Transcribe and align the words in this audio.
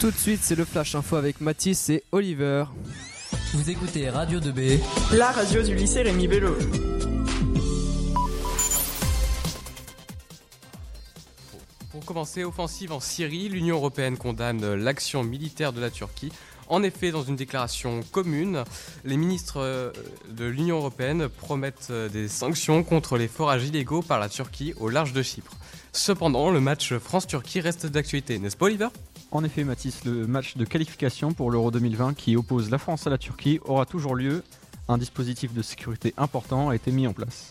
Tout 0.00 0.10
de 0.10 0.16
suite, 0.16 0.40
c'est 0.42 0.56
le 0.56 0.64
Flash 0.64 0.94
Info 0.94 1.16
avec 1.16 1.40
Mathis 1.40 1.88
et 1.88 2.04
Oliver. 2.12 2.64
Vous 3.54 3.70
écoutez 3.70 4.10
Radio 4.10 4.40
2B, 4.40 4.78
la 5.14 5.30
radio 5.30 5.62
du 5.62 5.74
lycée 5.74 6.02
Rémi 6.02 6.28
Bello. 6.28 6.54
Commencer, 12.06 12.44
offensive 12.44 12.92
en 12.92 13.00
Syrie, 13.00 13.48
l'Union 13.50 13.76
européenne 13.76 14.16
condamne 14.16 14.74
l'action 14.74 15.24
militaire 15.24 15.72
de 15.72 15.80
la 15.80 15.90
Turquie. 15.90 16.32
En 16.68 16.82
effet, 16.82 17.10
dans 17.10 17.22
une 17.22 17.36
déclaration 17.36 18.00
commune, 18.12 18.64
les 19.04 19.16
ministres 19.16 19.60
euh, 19.60 19.92
de 20.28 20.44
l'Union 20.46 20.78
européenne 20.78 21.28
promettent 21.28 21.88
euh, 21.90 22.08
des 22.08 22.28
sanctions 22.28 22.82
contre 22.82 23.18
les 23.18 23.28
forages 23.28 23.64
illégaux 23.64 24.02
par 24.02 24.18
la 24.18 24.28
Turquie 24.28 24.72
au 24.80 24.88
large 24.88 25.12
de 25.12 25.22
Chypre. 25.22 25.52
Cependant, 25.92 26.50
le 26.50 26.60
match 26.60 26.94
France-Turquie 26.96 27.60
reste 27.60 27.86
d'actualité, 27.86 28.38
n'est-ce 28.38 28.56
pas 28.56 28.66
Oliver? 28.66 28.88
En 29.32 29.44
effet, 29.44 29.64
Mathis, 29.64 30.04
le 30.04 30.26
match 30.26 30.56
de 30.56 30.64
qualification 30.64 31.32
pour 31.32 31.50
l'Euro 31.50 31.70
2020 31.70 32.14
qui 32.14 32.36
oppose 32.36 32.70
la 32.70 32.78
France 32.78 33.06
à 33.06 33.10
la 33.10 33.18
Turquie 33.18 33.60
aura 33.64 33.84
toujours 33.84 34.14
lieu. 34.14 34.42
Un 34.88 34.98
dispositif 34.98 35.52
de 35.52 35.62
sécurité 35.62 36.14
important 36.16 36.68
a 36.68 36.76
été 36.76 36.92
mis 36.92 37.06
en 37.08 37.12
place. 37.12 37.50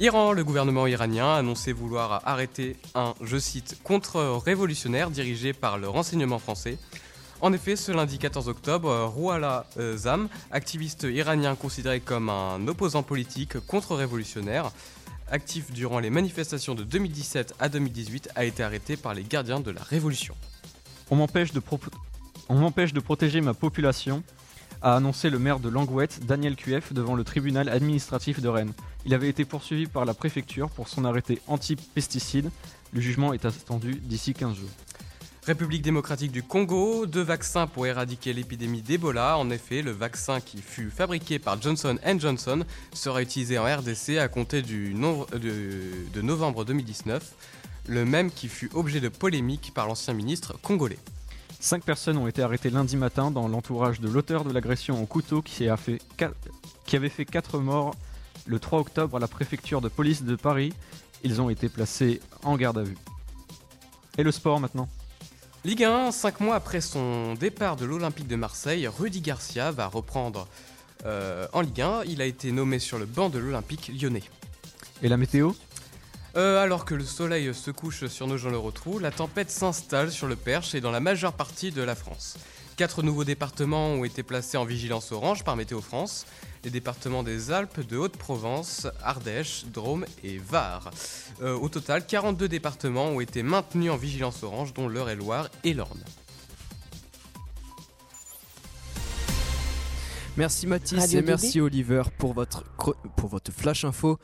Iran, 0.00 0.32
le 0.32 0.42
gouvernement 0.42 0.88
iranien 0.88 1.34
a 1.34 1.36
annoncé 1.36 1.72
vouloir 1.72 2.20
arrêter 2.26 2.76
un, 2.96 3.14
je 3.20 3.36
cite, 3.36 3.78
contre-révolutionnaire 3.84 5.08
dirigé 5.08 5.52
par 5.52 5.78
le 5.78 5.88
renseignement 5.88 6.40
français. 6.40 6.78
En 7.40 7.52
effet, 7.52 7.76
ce 7.76 7.92
lundi 7.92 8.18
14 8.18 8.48
octobre, 8.48 8.92
Rouala 9.04 9.66
euh, 9.78 9.96
Zam, 9.96 10.28
activiste 10.50 11.04
iranien 11.08 11.54
considéré 11.54 12.00
comme 12.00 12.28
un 12.28 12.66
opposant 12.66 13.04
politique 13.04 13.60
contre-révolutionnaire, 13.68 14.72
actif 15.30 15.70
durant 15.70 16.00
les 16.00 16.10
manifestations 16.10 16.74
de 16.74 16.82
2017 16.82 17.54
à 17.60 17.68
2018, 17.68 18.30
a 18.34 18.44
été 18.44 18.64
arrêté 18.64 18.96
par 18.96 19.14
les 19.14 19.22
gardiens 19.22 19.60
de 19.60 19.70
la 19.70 19.82
révolution. 19.82 20.34
On 21.08 21.14
m'empêche 21.14 21.52
de, 21.52 21.60
de, 21.60 23.00
protéger 23.00 23.40
ma 23.40 23.54
population, 23.54 24.24
a 24.82 24.96
annoncé 24.96 25.30
le 25.30 25.38
maire 25.38 25.60
de 25.60 25.68
Langouette, 25.68 26.26
Daniel 26.26 26.56
QF, 26.56 26.92
devant 26.92 27.14
le 27.14 27.22
tribunal 27.22 27.68
administratif 27.68 28.40
de 28.40 28.48
Rennes. 28.48 28.72
Il 29.06 29.12
avait 29.14 29.28
été 29.28 29.44
poursuivi 29.44 29.86
par 29.86 30.04
la 30.04 30.14
préfecture 30.14 30.70
pour 30.70 30.88
son 30.88 31.04
arrêté 31.04 31.40
anti-pesticides. 31.46 32.50
Le 32.92 33.00
jugement 33.00 33.32
est 33.32 33.44
attendu 33.44 33.94
d'ici 33.94 34.32
15 34.32 34.56
jours. 34.56 34.70
République 35.46 35.82
démocratique 35.82 36.32
du 36.32 36.42
Congo, 36.42 37.04
deux 37.04 37.20
vaccins 37.20 37.66
pour 37.66 37.86
éradiquer 37.86 38.32
l'épidémie 38.32 38.80
d'Ebola. 38.80 39.36
En 39.36 39.50
effet, 39.50 39.82
le 39.82 39.90
vaccin 39.90 40.40
qui 40.40 40.62
fut 40.62 40.88
fabriqué 40.88 41.38
par 41.38 41.60
Johnson 41.60 41.98
Johnson 42.16 42.64
sera 42.94 43.20
utilisé 43.20 43.58
en 43.58 43.64
RDC 43.64 44.16
à 44.18 44.28
compter 44.28 44.62
du 44.62 44.94
de, 44.94 46.20
novembre 46.22 46.64
2019, 46.64 47.34
le 47.88 48.06
même 48.06 48.30
qui 48.30 48.48
fut 48.48 48.70
objet 48.72 49.00
de 49.00 49.10
polémique 49.10 49.72
par 49.74 49.86
l'ancien 49.86 50.14
ministre 50.14 50.54
congolais. 50.62 50.98
Cinq 51.60 51.84
personnes 51.84 52.16
ont 52.16 52.26
été 52.26 52.40
arrêtées 52.40 52.70
lundi 52.70 52.96
matin 52.96 53.30
dans 53.30 53.46
l'entourage 53.46 54.00
de 54.00 54.08
l'auteur 54.08 54.44
de 54.44 54.52
l'agression 54.52 55.02
au 55.02 55.04
couteau 55.04 55.42
qui, 55.42 55.68
a 55.68 55.76
fait 55.76 56.00
qui 56.86 56.96
avait 56.96 57.10
fait 57.10 57.26
quatre 57.26 57.58
morts 57.58 57.94
le 58.46 58.58
3 58.58 58.80
octobre 58.80 59.16
à 59.16 59.20
la 59.20 59.28
préfecture 59.28 59.80
de 59.80 59.88
police 59.88 60.22
de 60.22 60.36
Paris. 60.36 60.72
Ils 61.22 61.40
ont 61.40 61.50
été 61.50 61.68
placés 61.68 62.20
en 62.42 62.56
garde 62.56 62.78
à 62.78 62.82
vue. 62.82 62.98
Et 64.18 64.22
le 64.22 64.30
sport 64.30 64.60
maintenant? 64.60 64.88
Ligue 65.64 65.84
1, 65.84 66.12
5 66.12 66.40
mois 66.40 66.56
après 66.56 66.82
son 66.82 67.34
départ 67.34 67.76
de 67.76 67.86
l'Olympique 67.86 68.28
de 68.28 68.36
Marseille, 68.36 68.86
Rudy 68.86 69.22
Garcia 69.22 69.70
va 69.70 69.86
reprendre 69.86 70.46
euh, 71.06 71.46
en 71.54 71.62
Ligue 71.62 71.80
1. 71.80 72.02
Il 72.04 72.20
a 72.20 72.26
été 72.26 72.52
nommé 72.52 72.78
sur 72.78 72.98
le 72.98 73.06
banc 73.06 73.30
de 73.30 73.38
l'Olympique 73.38 73.90
lyonnais. 73.98 74.22
Et 75.02 75.08
la 75.08 75.16
météo? 75.16 75.52
Euh, 76.36 76.62
alors 76.62 76.84
que 76.84 76.94
le 76.94 77.04
soleil 77.04 77.54
se 77.54 77.70
couche 77.70 78.06
sur 78.06 78.26
nos 78.26 78.36
gens 78.36 78.50
le 78.50 78.58
retrouvent, 78.58 79.00
la 79.00 79.10
tempête 79.10 79.50
s'installe 79.50 80.10
sur 80.10 80.26
le 80.26 80.36
Perche 80.36 80.74
et 80.74 80.80
dans 80.80 80.90
la 80.90 81.00
majeure 81.00 81.32
partie 81.32 81.70
de 81.70 81.82
la 81.82 81.94
France. 81.94 82.36
Quatre 82.76 83.04
nouveaux 83.04 83.22
départements 83.22 83.90
ont 83.90 84.04
été 84.04 84.24
placés 84.24 84.56
en 84.56 84.64
vigilance 84.64 85.12
orange 85.12 85.44
par 85.44 85.54
Météo 85.54 85.80
France. 85.80 86.26
Les 86.64 86.70
départements 86.70 87.22
des 87.22 87.52
Alpes, 87.52 87.86
de 87.86 87.96
Haute-Provence, 87.96 88.88
Ardèche, 89.02 89.64
Drôme 89.66 90.06
et 90.24 90.38
Var. 90.38 90.90
Euh, 91.40 91.54
au 91.54 91.68
total, 91.68 92.04
42 92.04 92.48
départements 92.48 93.06
ont 93.06 93.20
été 93.20 93.44
maintenus 93.44 93.92
en 93.92 93.96
vigilance 93.96 94.42
orange, 94.42 94.74
dont 94.74 94.88
l'Eure-et-Loire 94.88 95.50
et 95.62 95.72
l'Orne. 95.72 96.02
Merci 100.36 100.66
Mathis 100.66 101.14
et 101.14 101.22
merci 101.22 101.60
Oliver 101.60 102.02
pour 102.18 102.32
votre, 102.32 102.64
pour 103.16 103.28
votre 103.28 103.52
flash 103.52 103.84
info. 103.84 104.18